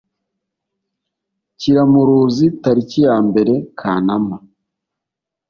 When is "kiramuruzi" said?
1.59-2.45